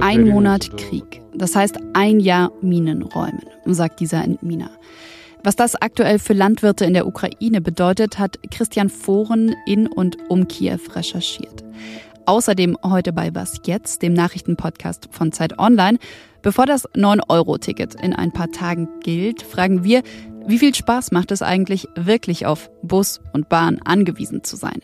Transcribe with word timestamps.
Ein 0.00 0.28
Monat 0.28 0.70
Krieg. 0.76 1.20
Das 1.34 1.56
heißt 1.56 1.76
ein 1.92 2.20
Jahr 2.20 2.52
Minenräumen, 2.60 3.42
sagt 3.64 3.98
dieser 3.98 4.22
Entminer. 4.22 4.70
Was 5.42 5.56
das 5.56 5.74
aktuell 5.74 6.20
für 6.20 6.32
Landwirte 6.32 6.84
in 6.84 6.94
der 6.94 7.08
Ukraine 7.08 7.60
bedeutet, 7.60 8.20
hat 8.20 8.38
Christian 8.52 8.88
Foren 8.88 9.56
in 9.66 9.88
und 9.88 10.16
um 10.28 10.46
Kiew 10.46 10.78
recherchiert. 10.94 11.64
Außerdem 12.26 12.78
heute 12.84 13.12
bei 13.12 13.34
Was 13.34 13.62
Jetzt, 13.64 14.02
dem 14.02 14.12
Nachrichtenpodcast 14.12 15.08
von 15.10 15.32
Zeit 15.32 15.58
Online. 15.58 15.98
Bevor 16.42 16.66
das 16.66 16.88
9-Euro-Ticket 16.90 17.96
in 18.00 18.14
ein 18.14 18.30
paar 18.30 18.52
Tagen 18.52 18.86
gilt, 19.00 19.42
fragen 19.42 19.82
wir, 19.82 20.04
wie 20.46 20.58
viel 20.60 20.72
Spaß 20.72 21.10
macht 21.10 21.32
es 21.32 21.42
eigentlich, 21.42 21.88
wirklich 21.96 22.46
auf 22.46 22.70
Bus 22.82 23.20
und 23.32 23.48
Bahn 23.48 23.80
angewiesen 23.84 24.44
zu 24.44 24.54
sein? 24.54 24.80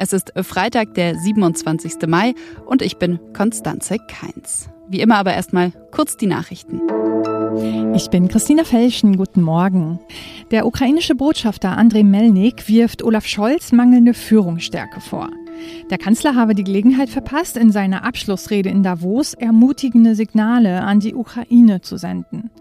Es 0.00 0.12
ist 0.12 0.32
Freitag, 0.42 0.94
der 0.94 1.16
27. 1.16 2.06
Mai 2.06 2.34
und 2.64 2.82
ich 2.82 2.98
bin 2.98 3.18
Konstanze 3.36 3.96
Keins. 3.98 4.68
Wie 4.88 5.00
immer 5.00 5.16
aber 5.16 5.34
erstmal 5.34 5.72
kurz 5.90 6.16
die 6.16 6.28
Nachrichten. 6.28 6.80
Ich 7.96 8.08
bin 8.08 8.28
Christina 8.28 8.62
Felschen, 8.62 9.16
guten 9.16 9.42
Morgen. 9.42 9.98
Der 10.52 10.66
ukrainische 10.66 11.16
Botschafter 11.16 11.76
Andrei 11.76 12.04
Melnik 12.04 12.68
wirft 12.68 13.02
Olaf 13.02 13.26
Scholz 13.26 13.72
mangelnde 13.72 14.14
Führungsstärke 14.14 15.00
vor. 15.00 15.30
Der 15.90 15.98
Kanzler 15.98 16.36
habe 16.36 16.54
die 16.54 16.62
Gelegenheit 16.62 17.08
verpasst, 17.08 17.56
in 17.56 17.72
seiner 17.72 18.04
Abschlussrede 18.04 18.68
in 18.68 18.84
Davos 18.84 19.34
ermutigende 19.34 20.14
Signale 20.14 20.82
an 20.82 21.00
die 21.00 21.16
Ukraine 21.16 21.80
zu 21.80 21.96
senden. 21.96 22.52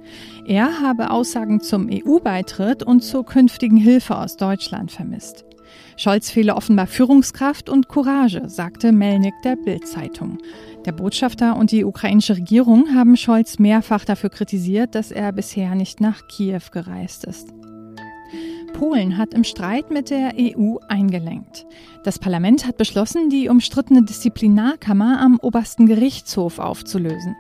Er 0.48 0.82
habe 0.82 1.12
Aussagen 1.12 1.62
zum 1.62 1.88
EU-Beitritt 1.92 2.82
und 2.82 3.02
zur 3.02 3.24
künftigen 3.28 3.78
Hilfe 3.78 4.18
aus 4.18 4.38
Deutschland 4.38 4.92
vermisst. 4.92 5.46
Scholz 5.96 6.30
fehle 6.30 6.56
offenbar 6.56 6.88
Führungskraft 6.88 7.70
und 7.70 7.88
Courage, 7.88 8.44
sagte 8.48 8.92
Melnik 8.92 9.34
der 9.44 9.56
Bild-Zeitung. 9.56 10.38
Der 10.86 10.92
Botschafter 10.92 11.58
und 11.58 11.72
die 11.72 11.84
ukrainische 11.84 12.38
Regierung 12.38 12.94
haben 12.96 13.18
Scholz 13.18 13.60
mehrfach 13.60 14.06
dafür 14.06 14.30
kritisiert, 14.30 14.96
dass 14.96 15.12
er 15.12 15.32
bisher 15.32 15.76
nicht 15.76 16.02
nach 16.02 16.28
Kiew 16.28 16.62
gereist 16.72 17.26
ist. 17.26 17.54
Polen 18.78 19.18
hat 19.18 19.34
im 19.34 19.44
Streit 19.44 19.90
mit 19.90 20.12
der 20.12 20.34
EU 20.38 20.76
eingelenkt. 20.88 21.66
Das 22.04 22.20
Parlament 22.20 22.68
hat 22.68 22.78
beschlossen, 22.78 23.32
die 23.32 23.50
umstrittene 23.50 24.04
Disziplinarkammer 24.04 25.20
am 25.20 25.40
obersten 25.42 25.88
Gerichtshof 25.88 26.60
aufzulösen. 26.60 27.36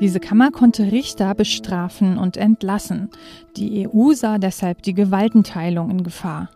Diese 0.00 0.18
Kammer 0.18 0.50
konnte 0.50 0.90
Richter 0.90 1.34
bestrafen 1.36 2.18
und 2.18 2.36
entlassen. 2.36 3.08
Die 3.56 3.88
EU 3.88 4.14
sah 4.14 4.38
deshalb 4.38 4.82
die 4.82 4.94
Gewaltenteilung 4.94 5.90
in 5.90 6.02
Gefahr. 6.02 6.50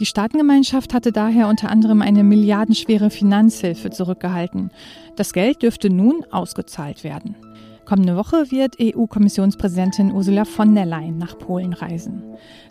Die 0.00 0.06
Staatengemeinschaft 0.06 0.94
hatte 0.94 1.12
daher 1.12 1.48
unter 1.48 1.70
anderem 1.70 2.02
eine 2.02 2.24
milliardenschwere 2.24 3.10
Finanzhilfe 3.10 3.90
zurückgehalten. 3.90 4.70
Das 5.16 5.32
Geld 5.32 5.62
dürfte 5.62 5.90
nun 5.90 6.24
ausgezahlt 6.30 7.04
werden. 7.04 7.36
Kommende 7.84 8.16
Woche 8.16 8.50
wird 8.50 8.76
EU-Kommissionspräsidentin 8.80 10.12
Ursula 10.12 10.44
von 10.44 10.74
der 10.74 10.86
Leyen 10.86 11.18
nach 11.18 11.38
Polen 11.38 11.72
reisen. 11.72 12.22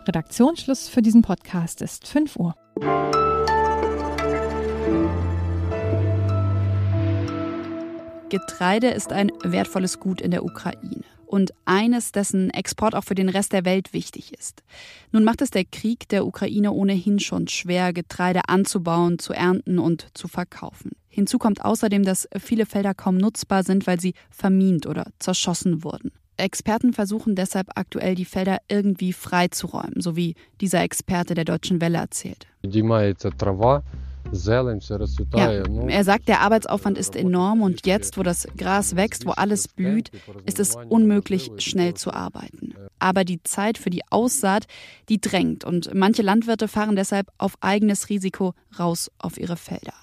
Redaktionsschluss 0.05 0.89
für 0.89 1.01
diesen 1.01 1.21
Podcast 1.21 1.81
ist 1.81 2.07
5 2.07 2.35
Uhr. 2.35 2.53
Getreide 8.29 8.87
ist 8.89 9.13
ein 9.13 9.31
wertvolles 9.43 9.99
Gut 9.99 10.19
in 10.19 10.31
der 10.31 10.43
Ukraine 10.43 11.14
und 11.25 11.51
eines, 11.65 12.11
dessen 12.11 12.49
Export 12.49 12.95
auch 12.95 13.03
für 13.03 13.15
den 13.15 13.29
Rest 13.29 13.53
der 13.53 13.65
Welt 13.65 13.93
wichtig 13.93 14.33
ist. 14.33 14.63
Nun 15.11 15.23
macht 15.23 15.41
es 15.41 15.51
der 15.51 15.65
Krieg 15.65 16.07
der 16.09 16.25
Ukraine 16.25 16.71
ohnehin 16.71 17.19
schon 17.19 17.47
schwer, 17.47 17.93
Getreide 17.93 18.47
anzubauen, 18.47 19.19
zu 19.19 19.33
ernten 19.33 19.79
und 19.79 20.07
zu 20.13 20.27
verkaufen. 20.27 20.91
Hinzu 21.07 21.37
kommt 21.37 21.63
außerdem, 21.63 22.03
dass 22.03 22.27
viele 22.37 22.65
Felder 22.65 22.93
kaum 22.93 23.17
nutzbar 23.17 23.63
sind, 23.63 23.87
weil 23.87 23.99
sie 23.99 24.13
vermint 24.29 24.85
oder 24.85 25.05
zerschossen 25.19 25.83
wurden. 25.83 26.11
Experten 26.37 26.91
versuchen 26.93 27.35
deshalb 27.35 27.69
aktuell 27.75 28.15
die 28.15 28.25
Felder 28.25 28.57
irgendwie 28.67 29.13
freizuräumen, 29.13 30.01
so 30.01 30.15
wie 30.15 30.35
dieser 30.59 30.81
Experte 30.81 31.33
der 31.33 31.45
Deutschen 31.45 31.79
Welle 31.79 31.97
erzählt. 31.97 32.47
Ja, 35.87 35.87
er 35.87 36.03
sagt, 36.03 36.27
der 36.27 36.41
Arbeitsaufwand 36.41 36.97
ist 36.97 37.15
enorm 37.15 37.61
und 37.61 37.85
jetzt, 37.85 38.17
wo 38.17 38.23
das 38.23 38.47
Gras 38.57 38.95
wächst, 38.95 39.25
wo 39.25 39.31
alles 39.31 39.67
blüht, 39.67 40.11
ist 40.45 40.59
es 40.59 40.75
unmöglich, 40.89 41.51
schnell 41.59 41.93
zu 41.93 42.11
arbeiten. 42.11 42.73
Aber 42.99 43.23
die 43.23 43.41
Zeit 43.43 43.77
für 43.77 43.89
die 43.89 44.01
Aussaat, 44.09 44.65
die 45.09 45.19
drängt 45.19 45.63
und 45.63 45.93
manche 45.93 46.21
Landwirte 46.21 46.67
fahren 46.67 46.95
deshalb 46.95 47.27
auf 47.37 47.55
eigenes 47.61 48.09
Risiko 48.09 48.53
raus 48.79 49.11
auf 49.19 49.37
ihre 49.37 49.57
Felder. 49.57 49.93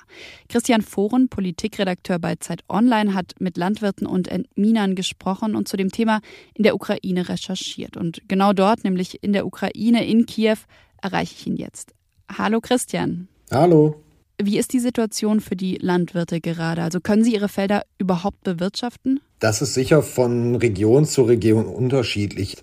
Christian 0.49 0.82
Foren, 0.82 1.28
Politikredakteur 1.28 2.19
bei 2.19 2.37
Zeit 2.37 2.62
Online, 2.69 3.15
hat 3.15 3.34
mit 3.38 3.56
Landwirten 3.56 4.06
und 4.06 4.28
Entminern 4.28 4.94
gesprochen 4.94 5.55
und 5.56 5.69
zu 5.69 5.77
dem 5.77 5.91
Thema 5.91 6.21
in 6.55 6.65
der 6.65 6.75
Ukraine 6.75 7.28
recherchiert. 7.28 7.97
Und 7.97 8.22
genau 8.28 8.53
dort, 8.53 8.84
nämlich 8.84 9.22
in 9.22 9.32
der 9.32 9.47
Ukraine, 9.47 10.06
in 10.06 10.27
Kiew, 10.27 10.59
erreiche 11.00 11.34
ich 11.34 11.47
ihn 11.47 11.56
jetzt. 11.56 11.94
Hallo 12.31 12.61
Christian. 12.61 13.28
Hallo. 13.50 13.97
Wie 14.44 14.58
ist 14.58 14.72
die 14.72 14.80
Situation 14.80 15.41
für 15.41 15.54
die 15.54 15.78
Landwirte 15.80 16.41
gerade? 16.41 16.82
Also 16.82 17.00
können 17.00 17.22
sie 17.22 17.34
ihre 17.34 17.48
Felder 17.48 17.82
überhaupt 17.98 18.42
bewirtschaften? 18.42 19.20
Das 19.38 19.62
ist 19.62 19.75
sicher 19.75 20.03
von 20.03 20.56
Region 20.56 21.04
zu 21.04 21.22
Region 21.22 21.66
unterschiedlich. 21.66 22.56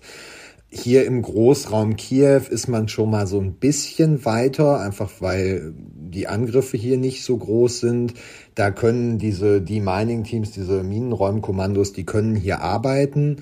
Hier 0.68 1.04
im 1.04 1.22
Großraum 1.22 1.96
Kiew 1.96 2.42
ist 2.48 2.68
man 2.68 2.88
schon 2.88 3.10
mal 3.10 3.26
so 3.26 3.40
ein 3.40 3.54
bisschen 3.54 4.24
weiter, 4.24 4.78
einfach 4.80 5.10
weil 5.20 5.74
die 5.76 6.28
Angriffe 6.28 6.76
hier 6.76 6.96
nicht 6.96 7.24
so 7.24 7.36
groß 7.36 7.80
sind. 7.80 8.14
Da 8.54 8.70
können 8.70 9.18
diese 9.18 9.60
Demining-Teams, 9.60 10.52
diese 10.52 10.82
Minenräumkommandos, 10.82 11.92
die 11.92 12.04
können 12.04 12.36
hier 12.36 12.60
arbeiten. 12.60 13.38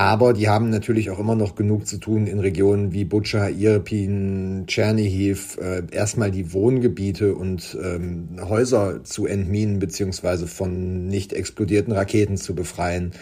Aber 0.00 0.32
die 0.32 0.48
haben 0.48 0.70
natürlich 0.70 1.10
auch 1.10 1.18
immer 1.18 1.34
noch 1.34 1.56
genug 1.56 1.86
zu 1.86 1.98
tun 1.98 2.26
in 2.26 2.38
Regionen 2.38 2.94
wie 2.94 3.04
Butscha, 3.04 3.48
Irpin, 3.48 4.64
Tschernihiv, 4.66 5.58
äh, 5.60 5.82
erstmal 5.90 6.30
die 6.30 6.54
Wohngebiete 6.54 7.34
und 7.34 7.76
ähm, 7.84 8.30
Häuser 8.40 9.04
zu 9.04 9.26
entminen 9.26 9.78
beziehungsweise 9.78 10.46
von 10.46 11.06
nicht 11.08 11.34
explodierten 11.34 11.92
Raketen 11.92 12.38
zu 12.38 12.54
befreien. 12.54 13.12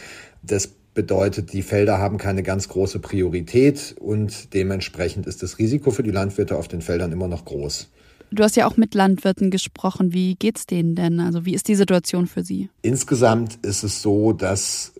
Das 0.44 0.68
bedeutet, 0.94 1.52
die 1.52 1.62
Felder 1.62 1.98
haben 1.98 2.16
keine 2.16 2.44
ganz 2.44 2.68
große 2.68 3.00
Priorität 3.00 3.96
und 3.98 4.54
dementsprechend 4.54 5.26
ist 5.26 5.42
das 5.42 5.58
Risiko 5.58 5.90
für 5.90 6.04
die 6.04 6.12
Landwirte 6.12 6.56
auf 6.56 6.68
den 6.68 6.80
Feldern 6.80 7.10
immer 7.10 7.26
noch 7.26 7.44
groß. 7.44 7.88
Du 8.30 8.42
hast 8.42 8.56
ja 8.56 8.66
auch 8.66 8.76
mit 8.76 8.94
Landwirten 8.94 9.50
gesprochen. 9.50 10.12
Wie 10.12 10.34
geht's 10.34 10.66
denen 10.66 10.94
denn? 10.94 11.18
Also 11.18 11.46
wie 11.46 11.54
ist 11.54 11.66
die 11.66 11.74
Situation 11.74 12.26
für 12.26 12.44
sie? 12.44 12.68
Insgesamt 12.82 13.58
ist 13.64 13.82
es 13.82 14.02
so, 14.02 14.32
dass 14.32 14.92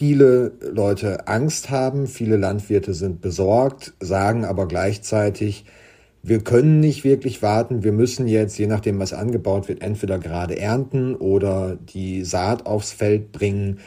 viele 0.00 0.52
Leute 0.62 1.28
Angst 1.28 1.68
haben, 1.68 2.06
viele 2.06 2.38
Landwirte 2.38 2.94
sind 2.94 3.20
besorgt, 3.20 3.92
sagen 4.00 4.46
aber 4.46 4.66
gleichzeitig, 4.66 5.66
wir 6.22 6.38
können 6.42 6.80
nicht 6.80 7.04
wirklich 7.04 7.42
warten, 7.42 7.84
wir 7.84 7.92
müssen 7.92 8.26
jetzt, 8.26 8.56
je 8.58 8.66
nachdem 8.66 8.98
was 8.98 9.12
angebaut 9.12 9.68
wird, 9.68 9.82
entweder 9.82 10.18
gerade 10.18 10.58
ernten 10.58 11.14
oder 11.14 11.76
die 11.76 12.24
Saat 12.24 12.64
aufs 12.64 12.92
Feld 12.92 13.30
bringen. 13.30 13.80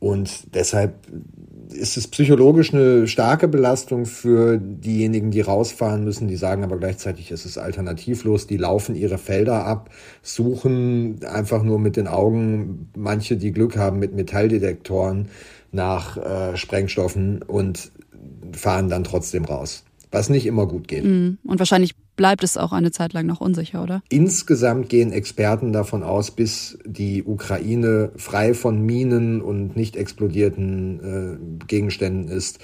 Und 0.00 0.54
deshalb 0.54 0.94
ist 1.70 1.98
es 1.98 2.08
psychologisch 2.08 2.72
eine 2.72 3.06
starke 3.06 3.46
Belastung 3.46 4.06
für 4.06 4.56
diejenigen, 4.56 5.30
die 5.30 5.42
rausfahren 5.42 6.02
müssen. 6.02 6.28
Die 6.28 6.36
sagen 6.36 6.64
aber 6.64 6.78
gleichzeitig, 6.78 7.30
es 7.30 7.44
ist 7.44 7.58
alternativlos. 7.58 8.46
Die 8.46 8.56
laufen 8.56 8.94
ihre 8.94 9.18
Felder 9.18 9.66
ab, 9.66 9.90
suchen 10.22 11.20
einfach 11.24 11.62
nur 11.62 11.78
mit 11.78 11.96
den 11.96 12.06
Augen, 12.06 12.88
manche, 12.96 13.36
die 13.36 13.52
Glück 13.52 13.76
haben, 13.76 13.98
mit 13.98 14.14
Metalldetektoren 14.14 15.28
nach 15.72 16.16
äh, 16.16 16.56
Sprengstoffen 16.56 17.42
und 17.42 17.92
fahren 18.52 18.88
dann 18.88 19.04
trotzdem 19.04 19.44
raus. 19.44 19.84
Was 20.10 20.30
nicht 20.30 20.46
immer 20.46 20.66
gut 20.66 20.88
geht. 20.88 21.04
Mhm. 21.04 21.38
Und 21.44 21.58
wahrscheinlich 21.58 21.94
bleibt 22.16 22.42
es 22.42 22.56
auch 22.56 22.72
eine 22.72 22.90
Zeit 22.90 23.12
lang 23.12 23.26
noch 23.26 23.40
unsicher, 23.40 23.82
oder? 23.82 24.02
Insgesamt 24.08 24.88
gehen 24.88 25.12
Experten 25.12 25.72
davon 25.72 26.02
aus, 26.02 26.30
bis 26.30 26.78
die 26.84 27.22
Ukraine 27.24 28.10
frei 28.16 28.54
von 28.54 28.80
Minen 28.80 29.42
und 29.42 29.76
nicht 29.76 29.96
explodierten 29.96 31.60
äh, 31.60 31.66
Gegenständen 31.66 32.28
ist, 32.28 32.58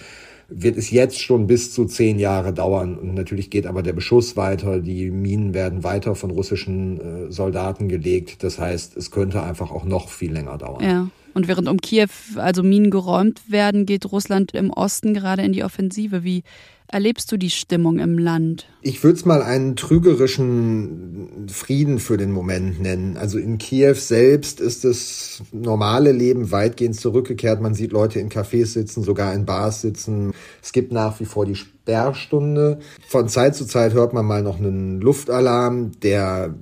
wird 0.48 0.76
es 0.76 0.90
jetzt 0.90 1.20
schon 1.20 1.46
bis 1.46 1.72
zu 1.72 1.84
zehn 1.86 2.18
Jahre 2.18 2.52
dauern. 2.52 2.98
Und 2.98 3.14
natürlich 3.14 3.50
geht 3.50 3.66
aber 3.66 3.82
der 3.82 3.92
Beschuss 3.92 4.36
weiter. 4.36 4.80
Die 4.80 5.10
Minen 5.10 5.54
werden 5.54 5.84
weiter 5.84 6.14
von 6.14 6.30
russischen 6.30 7.00
äh, 7.28 7.32
Soldaten 7.32 7.88
gelegt. 7.88 8.42
Das 8.42 8.58
heißt, 8.58 8.96
es 8.96 9.10
könnte 9.10 9.42
einfach 9.42 9.70
auch 9.70 9.84
noch 9.84 10.08
viel 10.08 10.32
länger 10.32 10.58
dauern. 10.58 10.82
Ja. 10.84 11.08
Und 11.34 11.48
während 11.48 11.68
um 11.68 11.80
Kiew 11.80 12.08
also 12.36 12.62
Minen 12.62 12.90
geräumt 12.90 13.42
werden, 13.50 13.86
geht 13.86 14.10
Russland 14.10 14.54
im 14.54 14.70
Osten 14.70 15.14
gerade 15.14 15.42
in 15.42 15.52
die 15.52 15.64
Offensive. 15.64 16.24
Wie 16.24 16.44
erlebst 16.86 17.32
du 17.32 17.36
die 17.36 17.50
Stimmung 17.50 17.98
im 17.98 18.18
Land? 18.18 18.66
Ich 18.80 19.02
würde 19.02 19.18
es 19.18 19.24
mal 19.24 19.42
einen 19.42 19.74
trügerischen 19.74 21.48
Frieden 21.48 21.98
für 21.98 22.16
den 22.16 22.30
Moment 22.30 22.80
nennen. 22.80 23.16
Also 23.16 23.38
in 23.38 23.58
Kiew 23.58 23.94
selbst 23.94 24.60
ist 24.60 24.84
das 24.84 25.42
normale 25.50 26.12
Leben 26.12 26.52
weitgehend 26.52 26.94
zurückgekehrt. 26.94 27.60
Man 27.60 27.74
sieht 27.74 27.90
Leute 27.90 28.20
in 28.20 28.28
Cafés 28.28 28.66
sitzen, 28.66 29.02
sogar 29.02 29.34
in 29.34 29.44
Bars 29.44 29.80
sitzen. 29.80 30.32
Es 30.62 30.72
gibt 30.72 30.92
nach 30.92 31.18
wie 31.18 31.24
vor 31.24 31.46
die 31.46 31.56
Sperrstunde. 31.56 32.78
Von 33.08 33.28
Zeit 33.28 33.56
zu 33.56 33.66
Zeit 33.66 33.92
hört 33.92 34.12
man 34.12 34.24
mal 34.24 34.42
noch 34.42 34.58
einen 34.58 35.00
Luftalarm, 35.00 35.92
der 36.02 36.54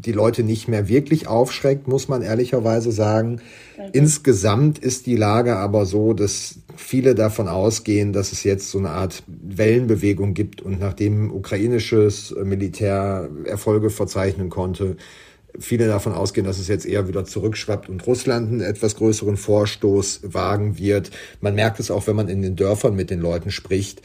die 0.00 0.12
Leute 0.12 0.44
nicht 0.44 0.68
mehr 0.68 0.88
wirklich 0.88 1.26
aufschreckt, 1.26 1.88
muss 1.88 2.08
man 2.08 2.22
ehrlicherweise 2.22 2.92
sagen. 2.92 3.40
Okay. 3.76 3.90
Insgesamt 3.92 4.78
ist 4.78 5.06
die 5.06 5.16
Lage 5.16 5.56
aber 5.56 5.86
so, 5.86 6.12
dass 6.12 6.60
viele 6.76 7.14
davon 7.14 7.48
ausgehen, 7.48 8.12
dass 8.12 8.32
es 8.32 8.44
jetzt 8.44 8.70
so 8.70 8.78
eine 8.78 8.90
Art 8.90 9.24
Wellenbewegung 9.26 10.34
gibt 10.34 10.62
und 10.62 10.78
nachdem 10.78 11.32
ukrainisches 11.32 12.34
Militär 12.44 13.28
Erfolge 13.44 13.90
verzeichnen 13.90 14.50
konnte, 14.50 14.96
viele 15.58 15.88
davon 15.88 16.12
ausgehen, 16.12 16.46
dass 16.46 16.58
es 16.58 16.68
jetzt 16.68 16.86
eher 16.86 17.08
wieder 17.08 17.24
zurückschwappt 17.24 17.88
und 17.88 18.06
Russland 18.06 18.50
einen 18.50 18.60
etwas 18.60 18.94
größeren 18.96 19.36
Vorstoß 19.36 20.20
wagen 20.24 20.78
wird. 20.78 21.10
Man 21.40 21.54
merkt 21.56 21.80
es 21.80 21.90
auch, 21.90 22.06
wenn 22.06 22.16
man 22.16 22.28
in 22.28 22.42
den 22.42 22.54
Dörfern 22.54 22.94
mit 22.94 23.10
den 23.10 23.20
Leuten 23.20 23.50
spricht. 23.50 24.02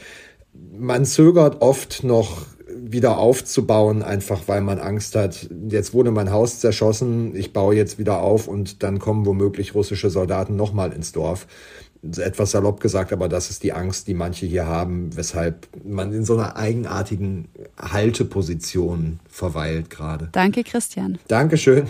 Man 0.76 1.04
zögert 1.04 1.62
oft 1.62 2.02
noch 2.02 2.46
wieder 2.92 3.18
aufzubauen, 3.18 4.02
einfach 4.02 4.42
weil 4.46 4.60
man 4.60 4.78
Angst 4.78 5.16
hat, 5.16 5.48
jetzt 5.68 5.94
wurde 5.94 6.10
mein 6.10 6.30
Haus 6.30 6.60
zerschossen, 6.60 7.34
ich 7.34 7.52
baue 7.52 7.74
jetzt 7.74 7.98
wieder 7.98 8.20
auf 8.20 8.48
und 8.48 8.82
dann 8.82 8.98
kommen 8.98 9.26
womöglich 9.26 9.74
russische 9.74 10.10
Soldaten 10.10 10.56
nochmal 10.56 10.92
ins 10.92 11.12
Dorf 11.12 11.46
etwas 12.18 12.50
salopp 12.50 12.80
gesagt, 12.80 13.12
aber 13.12 13.28
das 13.28 13.50
ist 13.50 13.62
die 13.62 13.72
Angst, 13.72 14.08
die 14.08 14.14
manche 14.14 14.46
hier 14.46 14.66
haben, 14.66 15.16
weshalb 15.16 15.66
man 15.84 16.12
in 16.12 16.24
so 16.24 16.34
einer 16.34 16.56
eigenartigen 16.56 17.48
Halteposition 17.80 19.20
verweilt 19.28 19.90
gerade. 19.90 20.28
Danke, 20.32 20.64
Christian. 20.64 21.18
Dankeschön. 21.28 21.88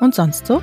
Und 0.00 0.14
sonst 0.14 0.46
so? 0.46 0.60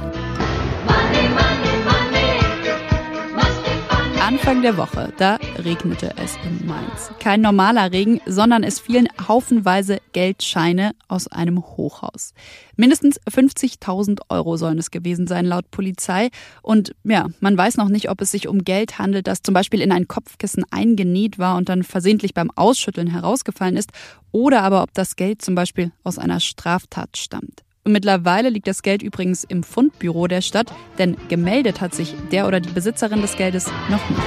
Anfang 4.33 4.63
der 4.63 4.77
Woche, 4.77 5.13
da 5.19 5.35
regnete 5.59 6.15
es 6.17 6.35
in 6.43 6.65
Mainz. 6.65 7.11
Kein 7.19 7.41
normaler 7.41 7.91
Regen, 7.91 8.19
sondern 8.25 8.63
es 8.63 8.79
fielen 8.79 9.07
haufenweise 9.27 9.99
Geldscheine 10.11 10.95
aus 11.07 11.27
einem 11.27 11.61
Hochhaus. 11.61 12.33
Mindestens 12.75 13.21
50.000 13.29 14.21
Euro 14.29 14.57
sollen 14.57 14.79
es 14.79 14.89
gewesen 14.89 15.27
sein, 15.27 15.45
laut 15.45 15.69
Polizei. 15.69 16.29
Und 16.63 16.95
ja, 17.03 17.27
man 17.41 17.55
weiß 17.55 17.77
noch 17.77 17.89
nicht, 17.89 18.09
ob 18.09 18.21
es 18.21 18.31
sich 18.31 18.47
um 18.47 18.63
Geld 18.63 18.97
handelt, 18.97 19.27
das 19.27 19.43
zum 19.43 19.53
Beispiel 19.53 19.81
in 19.81 19.91
ein 19.91 20.07
Kopfkissen 20.07 20.65
eingenäht 20.71 21.37
war 21.37 21.55
und 21.55 21.69
dann 21.69 21.83
versehentlich 21.83 22.33
beim 22.33 22.49
Ausschütteln 22.49 23.09
herausgefallen 23.11 23.77
ist, 23.77 23.91
oder 24.31 24.63
aber 24.63 24.81
ob 24.81 24.95
das 24.95 25.15
Geld 25.15 25.43
zum 25.43 25.53
Beispiel 25.53 25.91
aus 26.03 26.17
einer 26.17 26.39
Straftat 26.39 27.17
stammt. 27.17 27.62
Und 27.85 27.91
mittlerweile 27.91 28.49
liegt 28.49 28.67
das 28.67 28.81
Geld 28.81 29.03
übrigens 29.03 29.43
im 29.43 29.61
Fundbüro 29.61 30.27
der 30.27 30.41
Stadt, 30.41 30.73
denn 30.97 31.17
gemeldet 31.27 31.81
hat 31.81 31.93
sich 31.93 32.15
der 32.31 32.47
oder 32.47 32.61
die 32.61 32.71
Besitzerin 32.71 33.21
des 33.21 33.35
Geldes 33.35 33.69
noch 33.89 34.09
nicht. 34.09 34.21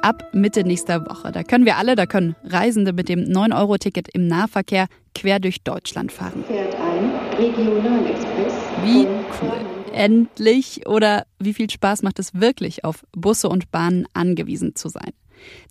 Ab 0.00 0.30
Mitte 0.32 0.64
nächster 0.64 1.04
Woche. 1.04 1.32
Da 1.32 1.42
können 1.42 1.66
wir 1.66 1.76
alle, 1.76 1.96
da 1.96 2.06
können 2.06 2.36
Reisende 2.44 2.92
mit 2.92 3.08
dem 3.08 3.24
9-Euro-Ticket 3.24 4.08
im 4.14 4.26
Nahverkehr 4.26 4.86
quer 5.14 5.40
durch 5.40 5.62
Deutschland 5.62 6.12
fahren. 6.12 6.44
Wie 8.84 9.06
cool. 9.42 9.66
Endlich 9.92 10.86
oder 10.86 11.26
wie 11.40 11.54
viel 11.54 11.68
Spaß 11.68 12.02
macht 12.02 12.18
es 12.20 12.34
wirklich, 12.34 12.84
auf 12.84 13.04
Busse 13.12 13.48
und 13.48 13.70
Bahnen 13.70 14.06
angewiesen 14.14 14.76
zu 14.76 14.88
sein? 14.88 15.12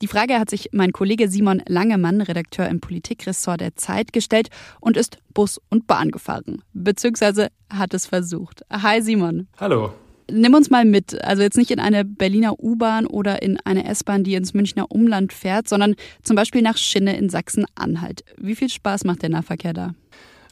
Die 0.02 0.08
Frage 0.08 0.40
hat 0.40 0.50
sich 0.50 0.70
mein 0.72 0.92
Kollege 0.92 1.30
Simon 1.30 1.62
Langemann, 1.68 2.22
Redakteur 2.22 2.68
im 2.68 2.80
Politikressort 2.80 3.62
der 3.62 3.76
Zeit, 3.76 4.14
gestellt 4.14 4.50
und 4.80 4.98
ist 4.98 5.18
Bus 5.34 5.60
und 5.70 5.88
Bahn 5.88 6.12
gefahren. 6.12 6.62
Beziehungsweise 6.74 7.50
hat 7.72 7.94
es 7.94 8.06
versucht. 8.06 8.64
Hi 8.72 9.02
Simon. 9.02 9.48
Hallo. 9.58 9.94
Nimm 10.32 10.56
uns 10.56 10.72
mal 10.72 10.86
mit, 10.86 11.24
also 11.24 11.44
jetzt 11.44 11.58
nicht 11.58 11.70
in 11.70 11.80
eine 11.80 12.04
Berliner 12.04 12.60
U-Bahn 12.60 13.06
oder 13.06 13.44
in 13.44 13.60
eine 13.64 13.86
S-Bahn, 13.86 14.24
die 14.24 14.34
ins 14.34 14.56
Münchner 14.56 14.90
Umland 14.90 15.34
fährt, 15.34 15.68
sondern 15.68 15.96
zum 16.24 16.36
Beispiel 16.36 16.64
nach 16.64 16.78
Schinne 16.78 17.16
in 17.16 17.30
Sachsen-Anhalt. 17.30 18.24
Wie 18.38 18.56
viel 18.56 18.70
Spaß 18.70 19.04
macht 19.04 19.22
der 19.22 19.30
Nahverkehr 19.30 19.74
da? 19.74 19.94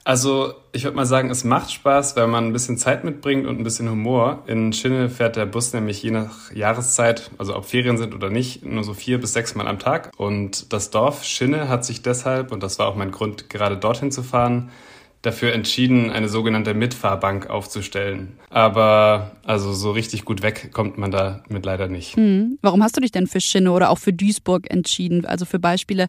Also 0.05 0.55
ich 0.73 0.83
würde 0.83 0.97
mal 0.97 1.05
sagen, 1.05 1.29
es 1.29 1.45
macht 1.45 1.71
Spaß, 1.71 2.17
wenn 2.17 2.29
man 2.29 2.47
ein 2.47 2.53
bisschen 2.53 2.77
Zeit 2.77 3.05
mitbringt 3.05 3.47
und 3.47 3.57
ein 3.57 3.63
bisschen 3.63 3.89
Humor. 3.89 4.44
In 4.47 4.73
Schinne 4.73 5.09
fährt 5.09 5.38
der 5.38 5.45
Bus 5.45 5.71
nämlich 5.71 6.03
je 6.03 6.11
nach 6.11 6.51
Jahreszeit, 6.51 7.31
also 7.38 7.55
ob 7.55 7.65
Ferien 7.65 7.97
sind 7.97 8.13
oder 8.13 8.29
nicht, 8.29 8.65
nur 8.65 8.83
so 8.83 8.94
vier 8.94 9.21
bis 9.21 9.31
sechs 9.31 9.55
Mal 9.55 9.67
am 9.67 9.79
Tag. 9.79 10.11
Und 10.17 10.73
das 10.73 10.89
Dorf 10.89 11.23
Schinne 11.23 11.69
hat 11.69 11.85
sich 11.85 12.01
deshalb, 12.01 12.51
und 12.51 12.63
das 12.63 12.79
war 12.79 12.88
auch 12.88 12.95
mein 12.95 13.11
Grund, 13.11 13.50
gerade 13.50 13.77
dorthin 13.77 14.11
zu 14.11 14.23
fahren, 14.23 14.71
dafür 15.23 15.53
entschieden, 15.53 16.11
eine 16.11 16.29
sogenannte 16.29 16.73
Mitfahrbank 16.73 17.49
aufzustellen. 17.49 18.37
Aber 18.49 19.31
also 19.45 19.73
so 19.73 19.91
richtig 19.91 20.25
gut 20.25 20.43
weg 20.43 20.71
kommt 20.73 20.97
man 20.97 21.11
da 21.11 21.41
mit 21.49 21.65
leider 21.65 21.87
nicht. 21.87 22.17
Mhm. 22.17 22.59
Warum 22.61 22.83
hast 22.83 22.97
du 22.97 23.01
dich 23.01 23.11
denn 23.11 23.25
für 23.25 23.39
Schinne 23.41 23.71
oder 23.71 23.89
auch 23.89 23.97
für 23.97 24.13
Duisburg 24.13 24.69
entschieden? 24.69 25.25
Also 25.25 25.45
für 25.45 25.59
Beispiele, 25.59 26.07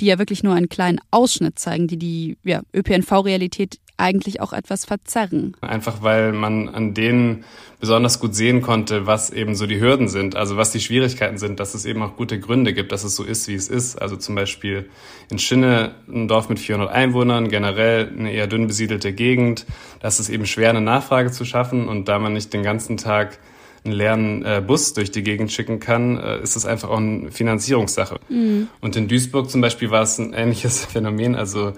die 0.00 0.06
ja 0.06 0.18
wirklich 0.18 0.44
nur 0.44 0.54
einen 0.54 0.68
kleinen 0.68 1.00
Ausschnitt 1.10 1.58
zeigen, 1.58 1.88
die 1.88 1.98
die 1.98 2.38
ja, 2.44 2.62
ÖPNV-Realität 2.72 3.78
eigentlich 3.96 4.40
auch 4.40 4.52
etwas 4.52 4.84
verzerren. 4.84 5.56
Einfach 5.60 6.02
weil 6.02 6.32
man 6.32 6.68
an 6.68 6.94
denen 6.94 7.44
besonders 7.78 8.20
gut 8.20 8.34
sehen 8.34 8.62
konnte, 8.62 9.06
was 9.06 9.30
eben 9.30 9.54
so 9.54 9.66
die 9.66 9.80
Hürden 9.80 10.08
sind, 10.08 10.36
also 10.36 10.56
was 10.56 10.70
die 10.70 10.80
Schwierigkeiten 10.80 11.38
sind, 11.38 11.58
dass 11.58 11.74
es 11.74 11.84
eben 11.84 12.02
auch 12.02 12.16
gute 12.16 12.38
Gründe 12.38 12.72
gibt, 12.72 12.92
dass 12.92 13.04
es 13.04 13.16
so 13.16 13.24
ist, 13.24 13.48
wie 13.48 13.54
es 13.54 13.68
ist. 13.68 14.00
Also 14.00 14.16
zum 14.16 14.34
Beispiel 14.34 14.88
in 15.30 15.38
Schinne, 15.38 15.94
ein 16.08 16.28
Dorf 16.28 16.48
mit 16.48 16.58
400 16.58 16.90
Einwohnern, 16.90 17.48
generell 17.48 18.12
eine 18.16 18.32
eher 18.32 18.46
dünn 18.46 18.66
besiedelte 18.66 19.12
Gegend, 19.12 19.66
da 20.00 20.08
ist 20.08 20.20
es 20.20 20.28
eben 20.28 20.46
schwer, 20.46 20.70
eine 20.70 20.80
Nachfrage 20.80 21.32
zu 21.32 21.44
schaffen 21.44 21.88
und 21.88 22.08
da 22.08 22.18
man 22.18 22.32
nicht 22.32 22.52
den 22.52 22.62
ganzen 22.62 22.96
Tag 22.96 23.38
einen 23.84 23.94
leeren 23.94 24.44
äh, 24.44 24.62
Bus 24.64 24.94
durch 24.94 25.10
die 25.10 25.22
Gegend 25.22 25.50
schicken 25.50 25.80
kann, 25.80 26.18
äh, 26.18 26.40
ist 26.40 26.56
es 26.56 26.66
einfach 26.66 26.88
auch 26.88 26.98
eine 26.98 27.32
Finanzierungssache. 27.32 28.20
Mhm. 28.28 28.68
Und 28.80 28.96
in 28.96 29.08
Duisburg 29.08 29.50
zum 29.50 29.60
Beispiel 29.60 29.90
war 29.90 30.02
es 30.02 30.18
ein 30.18 30.32
ähnliches 30.34 30.84
Phänomen. 30.92 31.34
Also 31.34 31.72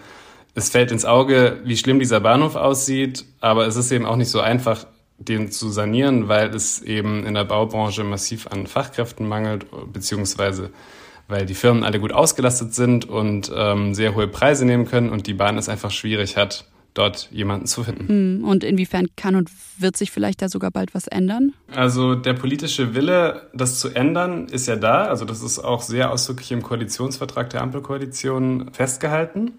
es 0.55 0.69
fällt 0.71 0.93
ins 0.93 1.05
Auge, 1.05 1.61
wie 1.65 1.77
schlimm 1.77 1.99
dieser 1.99 2.21
Bahnhof 2.21 2.57
aussieht, 2.57 3.25
aber 3.41 3.67
es 3.67 3.77
ist 3.77 3.91
eben 3.91 4.07
auch 4.07 4.17
nicht 4.17 4.31
so 4.31 4.41
einfach, 4.41 4.87
den 5.19 5.51
zu 5.51 5.71
sanieren, 5.71 6.29
weil 6.29 6.55
es 6.55 6.83
eben 6.83 7.25
in 7.25 7.35
der 7.35 7.45
Baubranche 7.45 8.05
massiv 8.05 8.47
an 8.49 8.67
Fachkräften 8.67 9.27
mangelt, 9.27 9.67
beziehungsweise 9.93 10.71
weil 11.29 11.47
die 11.47 11.55
Firmen 11.55 11.85
alle 11.85 12.01
gut 12.01 12.13
ausgelastet 12.13 12.75
sind 12.75 13.09
und 13.09 13.51
ähm, 13.55 13.95
sehr 13.95 14.15
hohe 14.15 14.29
Preise 14.29 14.67
nehmen 14.67 14.87
können 14.87 15.11
und 15.11 15.27
die 15.27 15.35
Bahn 15.35 15.57
es 15.57 15.69
einfach 15.69 15.91
schwierig 15.91 16.37
hat, 16.37 16.67
dort 16.93 17.29
jemanden 17.33 17.67
zu 17.67 17.83
finden. 17.83 18.09
Hm, 18.09 18.45
und 18.45 18.63
inwiefern 18.63 19.09
kann 19.17 19.35
und 19.35 19.51
wird 19.79 19.97
sich 19.97 20.11
vielleicht 20.11 20.43
da 20.43 20.49
sogar 20.49 20.71
bald 20.71 20.95
was 20.95 21.07
ändern? 21.07 21.55
Also 21.75 22.15
der 22.15 22.35
politische 22.35 22.95
Wille, 22.95 23.49
das 23.55 23.81
zu 23.81 23.89
ändern, 23.89 24.47
ist 24.47 24.69
ja 24.69 24.77
da. 24.77 25.07
Also 25.07 25.25
das 25.25 25.43
ist 25.43 25.59
auch 25.59 25.83
sehr 25.83 26.13
ausdrücklich 26.13 26.53
im 26.53 26.63
Koalitionsvertrag 26.63 27.51
der 27.51 27.63
Ampelkoalition 27.63 28.71
festgehalten. 28.73 29.53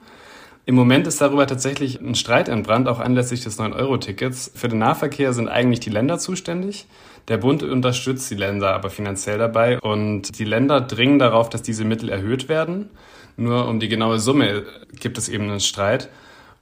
Im 0.67 0.73
Moment 0.73 1.05
ist 1.05 1.21
darüber 1.21 1.45
tatsächlich 1.45 2.01
ein 2.01 2.15
Streit 2.15 2.49
entbrannt, 2.49 2.87
auch 2.87 2.99
anlässlich 2.99 3.43
des 3.43 3.59
9-Euro-Tickets. 3.59 4.51
Für 4.55 4.67
den 4.67 4.79
Nahverkehr 4.79 5.31
sind 5.31 5.47
eigentlich 5.47 5.79
die 5.79 5.91
Länder 5.91 6.17
zuständig. 6.17 6.87
Der 7.27 7.37
Bund 7.37 7.61
unterstützt 7.61 8.31
die 8.31 8.35
Länder 8.35 8.73
aber 8.73 8.89
finanziell 8.89 9.37
dabei 9.37 9.79
und 9.79 10.39
die 10.39 10.43
Länder 10.43 10.81
dringen 10.81 11.19
darauf, 11.19 11.49
dass 11.49 11.61
diese 11.61 11.85
Mittel 11.85 12.09
erhöht 12.09 12.49
werden. 12.49 12.89
Nur 13.37 13.67
um 13.67 13.79
die 13.79 13.89
genaue 13.89 14.17
Summe 14.19 14.63
gibt 14.99 15.19
es 15.19 15.29
eben 15.29 15.49
einen 15.49 15.59
Streit. 15.59 16.09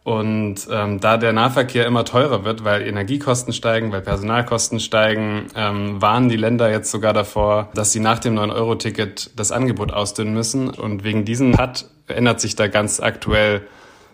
Und 0.04 0.68
ähm, 0.70 1.00
da 1.00 1.16
der 1.16 1.32
Nahverkehr 1.32 1.86
immer 1.86 2.04
teurer 2.04 2.44
wird, 2.44 2.66
weil 2.66 2.82
Energiekosten 2.82 3.54
steigen, 3.54 3.94
weil 3.94 4.02
Personalkosten 4.02 4.82
steigen, 4.82 5.48
ähm, 5.56 6.02
warnen 6.02 6.28
die 6.28 6.36
Länder 6.36 6.70
jetzt 6.70 6.92
sogar 6.92 7.14
davor, 7.14 7.70
dass 7.74 7.94
sie 7.94 8.02
nach 8.02 8.20
dem 8.20 8.36
9-Euro-Ticket 8.38 9.32
das 9.38 9.54
Angebot 9.54 9.94
ausdünnen 9.94 10.34
müssen. 10.34 10.70
Und 10.70 11.06
wegen 11.06 11.24
diesem 11.24 11.58
hat 11.58 11.86
ändert 12.08 12.42
sich 12.42 12.58
da 12.58 12.68
ganz 12.68 13.00
aktuell 13.00 13.62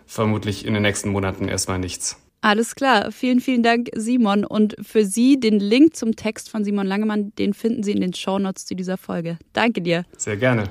vermutlich 0.09 0.65
in 0.65 0.73
den 0.73 0.83
nächsten 0.83 1.09
Monaten 1.09 1.47
erstmal 1.47 1.79
nichts. 1.79 2.17
Alles 2.41 2.75
klar. 2.75 3.11
Vielen, 3.11 3.41
vielen 3.41 3.63
Dank, 3.63 3.89
Simon. 3.95 4.45
Und 4.45 4.75
für 4.81 5.05
Sie 5.05 5.39
den 5.39 5.59
Link 5.59 5.95
zum 5.95 6.15
Text 6.15 6.49
von 6.49 6.63
Simon 6.63 6.87
Langemann, 6.87 7.33
den 7.35 7.53
finden 7.53 7.83
Sie 7.83 7.91
in 7.91 8.01
den 8.01 8.13
Shownotes 8.13 8.65
zu 8.65 8.75
dieser 8.75 8.97
Folge. 8.97 9.37
Danke 9.53 9.81
dir. 9.81 10.05
Sehr 10.17 10.37
gerne. 10.37 10.63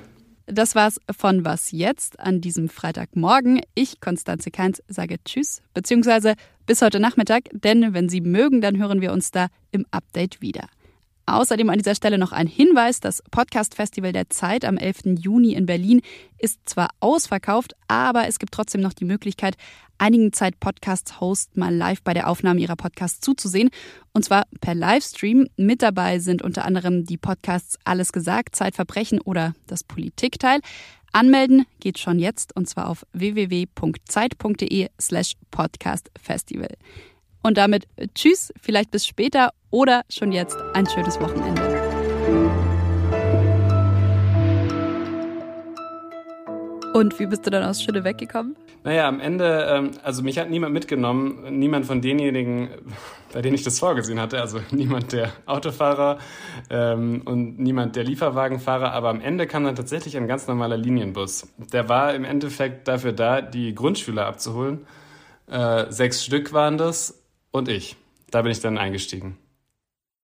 Das 0.47 0.75
war's 0.75 0.99
von 1.17 1.45
Was 1.45 1.73
jetzt 1.73 2.19
an 2.21 2.41
diesem 2.41 2.71
Freitagmorgen. 2.71 3.61
Ich, 3.75 4.01
Konstanze 4.01 4.51
Keins, 4.51 4.83
sage 4.89 5.17
Tschüss, 5.25 5.61
beziehungsweise 5.75 6.35
bis 6.65 6.81
heute 6.81 7.01
Nachmittag, 7.01 7.45
denn 7.53 7.93
wenn 7.93 8.09
Sie 8.09 8.23
mögen, 8.23 8.63
dann 8.63 8.79
hören 8.79 9.03
wir 9.03 9.13
uns 9.13 9.31
da 9.31 9.49
im 9.73 9.85
Update 9.91 10.41
wieder. 10.41 10.69
Außerdem 11.29 11.69
an 11.69 11.77
dieser 11.77 11.95
Stelle 11.95 12.17
noch 12.17 12.33
ein 12.33 12.47
Hinweis, 12.47 13.01
das 13.01 13.23
Podcast 13.31 13.75
Festival 13.75 14.13
der 14.13 14.31
Zeit 14.31 14.65
am 14.65 14.79
11. 14.79 15.19
Juni 15.21 15.53
in 15.53 15.67
Berlin 15.67 16.01
ist 16.39 16.59
zwar 16.65 16.89
ausverkauft, 17.01 17.75
aber 17.87 18.29
es 18.29 18.39
gibt 18.39 18.55
trotzdem 18.55 18.81
noch 18.81 18.95
die 18.95 19.05
Möglichkeit, 19.05 19.59
einigen 19.99 20.33
Zeit 20.33 20.59
Podcasts 20.59 21.21
Host 21.21 21.55
mal 21.55 21.75
live 21.75 22.03
bei 22.03 22.15
der 22.15 22.31
Aufnahme 22.31 22.61
ihrer 22.61 22.77
Podcasts 22.77 23.21
zuzusehen. 23.21 23.69
Und 24.15 24.25
zwar 24.25 24.47
per 24.63 24.75
Livestream. 24.75 25.49
Mit 25.59 25.83
dabei 25.83 26.19
sind 26.19 26.41
unter 26.41 26.65
anderem 26.65 27.05
die 27.05 27.19
Podcasts 27.19 27.79
Alles 27.85 28.13
gesagt, 28.13 28.57
Zeitverbrechen 28.57 29.21
oder 29.21 29.55
das 29.67 29.85
Politikteil. 29.85 30.61
Anmelden 31.13 31.67
geht 31.81 31.99
schon 31.99 32.19
jetzt 32.19 32.57
und 32.57 32.71
zwar 32.71 32.89
auf 32.89 33.05
www.zeit.de 33.13 34.89
slash 34.99 35.35
podcastfestival. 35.51 36.75
Und 37.43 37.59
damit 37.59 37.87
tschüss, 38.15 38.53
vielleicht 38.61 38.91
bis 38.91 39.07
später 39.07 39.51
oder 39.71 40.03
schon 40.11 40.33
jetzt 40.33 40.57
ein 40.75 40.87
schönes 40.87 41.21
Wochenende. 41.21 41.63
Und 46.95 47.19
wie 47.21 47.27
bist 47.27 47.47
du 47.47 47.51
dann 47.51 47.63
aus 47.63 47.83
Schille 47.83 48.03
weggekommen? 48.03 48.57
Naja, 48.85 49.07
am 49.07 49.21
Ende, 49.21 49.67
ähm, 49.71 49.91
also 50.03 50.23
mich 50.23 50.39
hat 50.39 50.51
niemand 50.51 50.73
mitgenommen, 50.73 51.59
niemand 51.59 51.87
von 51.87 52.01
denjenigen, 52.01 52.71
bei 53.33 53.43
denen 53.43 53.55
ich 53.55 53.63
das 53.63 53.79
vorgesehen 53.79 54.21
hatte, 54.21 54.41
also 54.41 54.61
niemand 54.71 55.13
der 55.13 55.33
Autofahrer 55.47 56.19
ähm, 56.71 57.23
und 57.25 57.59
niemand 57.59 57.97
der 57.97 58.05
Lieferwagenfahrer, 58.05 58.93
aber 58.93 59.11
am 59.11 59.21
Ende 59.21 59.47
kam 59.47 59.65
dann 59.65 59.77
tatsächlich 59.77 60.17
ein 60.17 60.27
ganz 60.27 60.47
normaler 60.47 60.77
Linienbus. 60.77 61.49
Der 61.73 61.89
war 61.89 62.15
im 62.15 62.25
Endeffekt 62.25 62.89
dafür 62.89 63.13
da, 63.13 63.43
die 63.43 63.75
Grundschüler 63.75 64.27
abzuholen. 64.27 64.87
Äh, 65.49 65.87
sechs 65.91 66.25
Stück 66.25 66.53
waren 66.53 66.79
das 66.79 67.23
und 67.51 67.69
ich. 67.69 67.97
Da 68.31 68.43
bin 68.43 68.53
ich 68.53 68.61
dann 68.61 68.79
eingestiegen. 68.79 69.37